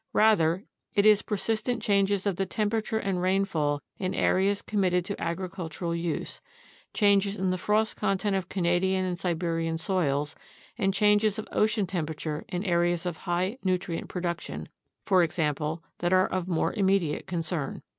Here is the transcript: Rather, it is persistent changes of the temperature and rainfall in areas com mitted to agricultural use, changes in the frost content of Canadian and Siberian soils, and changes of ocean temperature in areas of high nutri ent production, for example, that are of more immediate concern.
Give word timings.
Rather, 0.13 0.65
it 0.95 1.05
is 1.05 1.21
persistent 1.21 1.79
changes 1.79 2.25
of 2.25 2.35
the 2.37 2.45
temperature 2.47 2.97
and 2.97 3.21
rainfall 3.21 3.83
in 3.99 4.15
areas 4.15 4.63
com 4.63 4.79
mitted 4.79 5.05
to 5.05 5.21
agricultural 5.21 5.93
use, 5.93 6.41
changes 6.91 7.37
in 7.37 7.51
the 7.51 7.57
frost 7.59 7.97
content 7.97 8.35
of 8.35 8.49
Canadian 8.49 9.05
and 9.05 9.19
Siberian 9.19 9.77
soils, 9.77 10.35
and 10.75 10.91
changes 10.91 11.37
of 11.37 11.47
ocean 11.51 11.85
temperature 11.85 12.43
in 12.49 12.63
areas 12.63 13.05
of 13.05 13.15
high 13.17 13.59
nutri 13.63 13.95
ent 13.95 14.07
production, 14.07 14.65
for 15.05 15.21
example, 15.21 15.83
that 15.99 16.11
are 16.11 16.25
of 16.25 16.47
more 16.47 16.73
immediate 16.73 17.27
concern. 17.27 17.83